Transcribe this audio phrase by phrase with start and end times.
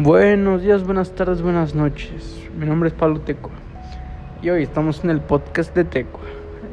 [0.00, 2.48] Buenos días, buenas tardes, buenas noches.
[2.56, 3.50] Mi nombre es Pablo Teco
[4.40, 6.20] y hoy estamos en el podcast de Teco.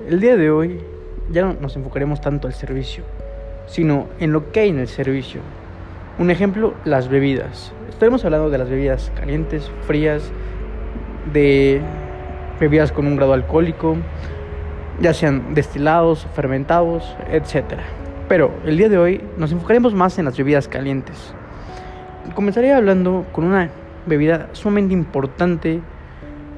[0.07, 0.79] El día de hoy
[1.31, 3.03] ya no nos enfocaremos tanto al servicio,
[3.65, 5.41] sino en lo que hay en el servicio.
[6.19, 7.73] Un ejemplo, las bebidas.
[7.89, 10.31] Estaremos hablando de las bebidas calientes, frías,
[11.33, 11.81] de
[12.59, 13.97] bebidas con un grado alcohólico,
[15.01, 17.79] ya sean destilados, fermentados, etc.
[18.29, 21.33] Pero el día de hoy nos enfocaremos más en las bebidas calientes
[22.33, 23.69] comenzaré hablando con una
[24.05, 25.81] bebida sumamente importante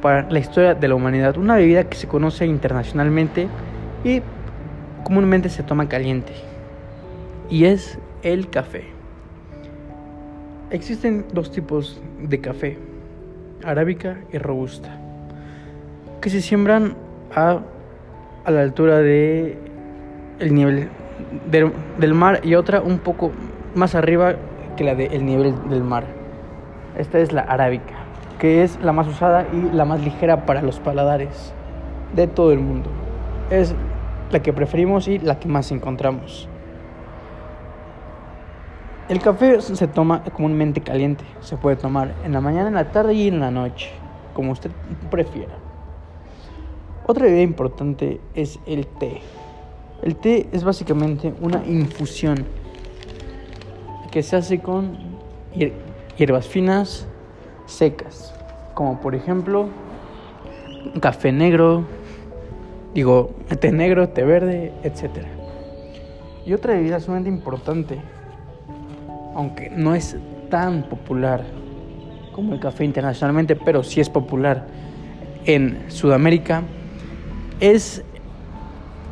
[0.01, 3.47] para la historia de la humanidad, una bebida que se conoce internacionalmente
[4.03, 4.21] y
[5.03, 6.33] comúnmente se toma caliente,
[7.49, 8.85] y es el café.
[10.69, 12.77] Existen dos tipos de café,
[13.63, 14.89] arábica y robusta,
[16.21, 16.95] que se siembran
[17.33, 17.59] a,
[18.43, 19.57] a la altura de
[20.39, 20.89] el nivel
[21.49, 23.31] del, del mar y otra un poco
[23.75, 24.35] más arriba
[24.77, 26.05] que la del nivel del mar.
[26.97, 27.95] Esta es la arábica,
[28.39, 31.53] que es la más usada y la más ligera para los paladares
[32.15, 32.89] de todo el mundo.
[33.49, 33.75] Es
[34.31, 36.47] la que preferimos y la que más encontramos.
[39.09, 41.23] El café se toma comúnmente caliente.
[41.39, 43.89] Se puede tomar en la mañana, en la tarde y en la noche,
[44.33, 44.71] como usted
[45.09, 45.53] prefiera.
[47.05, 49.21] Otra idea importante es el té.
[50.01, 52.45] El té es básicamente una infusión
[54.11, 54.97] que se hace con
[56.17, 57.07] hierbas finas
[57.65, 58.33] secas,
[58.73, 59.69] como por ejemplo
[61.01, 61.85] café negro,
[62.93, 65.25] digo, té negro, té verde, etc.
[66.45, 67.99] Y otra bebida sumamente importante,
[69.35, 70.17] aunque no es
[70.49, 71.43] tan popular
[72.31, 74.67] como el café internacionalmente, pero sí es popular
[75.45, 76.63] en Sudamérica,
[77.59, 78.03] es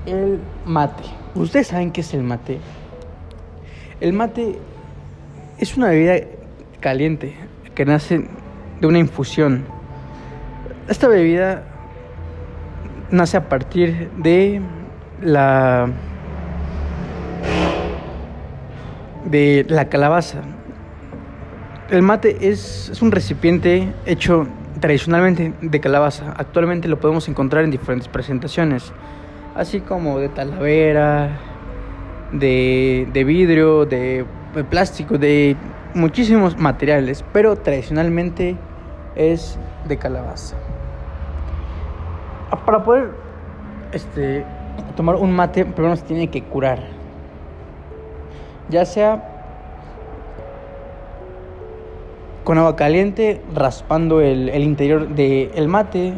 [0.05, 1.03] el mate.
[1.33, 2.59] ¿Ustedes saben qué es el mate?
[3.99, 4.59] El mate
[5.57, 6.15] es una bebida
[6.79, 7.35] caliente
[7.73, 8.25] que nace
[8.81, 9.65] de una infusión.
[10.87, 11.63] Esta bebida
[13.11, 14.61] nace a partir de
[15.21, 15.89] la
[19.25, 20.41] de la calabaza.
[21.89, 24.47] El mate es, un recipiente hecho
[24.79, 26.33] tradicionalmente de calabaza.
[26.37, 28.91] Actualmente lo podemos encontrar en diferentes presentaciones,
[29.55, 31.39] así como de talavera,
[32.31, 35.55] de, de vidrio, de de plástico, de
[35.93, 38.57] muchísimos materiales, pero tradicionalmente
[39.15, 39.57] es
[39.87, 40.55] de calabaza.
[42.51, 43.09] Ah, para poder
[43.91, 44.45] este,
[44.95, 46.79] tomar un mate, primero se tiene que curar.
[48.69, 49.31] Ya sea
[52.43, 56.13] con agua caliente, raspando el, interior del mate,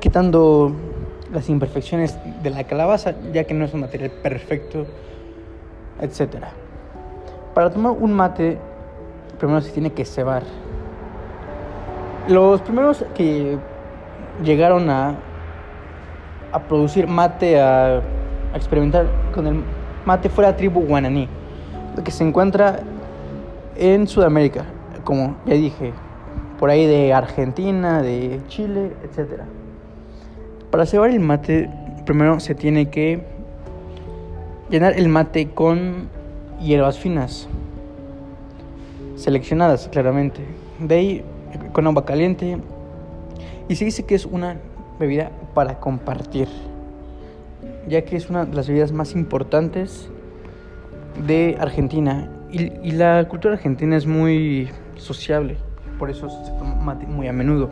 [0.00, 0.74] quitando
[1.32, 4.86] las imperfecciones de la calabaza, ya que no es un material perfecto,
[6.00, 6.52] etcétera.
[7.56, 8.58] Para tomar un mate,
[9.38, 10.42] primero se tiene que cebar.
[12.28, 13.56] Los primeros que
[14.44, 15.14] llegaron a,
[16.52, 18.02] a producir mate, a,
[18.54, 19.64] experimentar con el
[20.04, 21.30] mate, fue la tribu guananí,
[22.04, 22.80] que se encuentra
[23.74, 24.66] en Sudamérica,
[25.02, 25.94] como ya dije,
[26.58, 29.44] por ahí de Argentina, de Chile, etc.
[30.70, 31.70] Para cebar el mate,
[32.04, 33.24] primero se tiene que
[34.68, 36.14] llenar el mate con
[36.60, 37.48] hierbas finas,
[39.16, 40.40] seleccionadas claramente.
[40.78, 41.24] De ahí
[41.72, 42.58] con agua caliente.
[43.68, 44.56] Y se dice que es una
[44.98, 46.48] bebida para compartir,
[47.88, 50.08] ya que es una de las bebidas más importantes
[51.26, 52.30] de Argentina.
[52.50, 55.56] Y, la cultura argentina es muy sociable,
[55.98, 57.68] por eso se toma muy a menudo.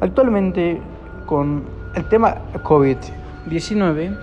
[0.00, 0.80] Actualmente,
[1.26, 1.64] con
[1.94, 4.18] el tema COVID-19,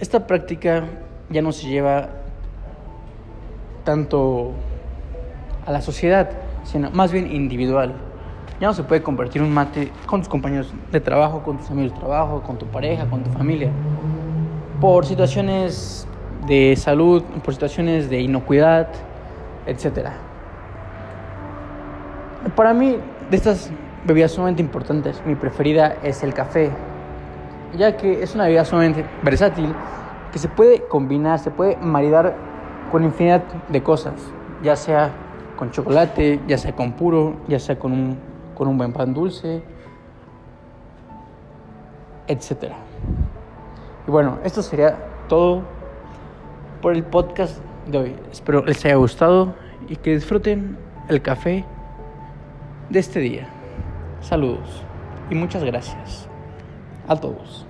[0.00, 0.84] esta práctica
[1.28, 2.08] ya no se lleva
[3.88, 4.52] tanto
[5.64, 6.28] a la sociedad,
[6.62, 7.94] sino más bien individual.
[8.60, 11.94] Ya no se puede compartir un mate con tus compañeros de trabajo, con tus amigos
[11.94, 13.70] de trabajo, con tu pareja, con tu familia.
[14.78, 16.06] Por situaciones
[16.46, 18.88] de salud, por situaciones de inocuidad,
[19.64, 20.10] etc.
[22.54, 22.98] Para mí,
[23.30, 23.70] de estas
[24.04, 26.70] bebidas sumamente importantes, mi preferida es el café,
[27.74, 29.74] ya que es una bebida sumamente versátil
[30.30, 32.47] que se puede combinar, se puede maridar
[32.90, 34.14] con infinidad de cosas,
[34.62, 35.12] ya sea
[35.56, 38.18] con chocolate, ya sea con puro, ya sea con un,
[38.54, 39.62] con un buen pan dulce,
[42.26, 42.72] etc.
[44.06, 44.96] Y bueno, esto sería
[45.28, 45.62] todo
[46.80, 48.16] por el podcast de hoy.
[48.30, 49.54] Espero les haya gustado
[49.88, 50.76] y que disfruten
[51.08, 51.64] el café
[52.90, 53.48] de este día.
[54.20, 54.82] Saludos
[55.30, 56.28] y muchas gracias
[57.06, 57.66] a todos.